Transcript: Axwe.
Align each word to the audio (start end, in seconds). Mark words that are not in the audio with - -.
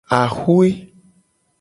Axwe. 0.21 0.67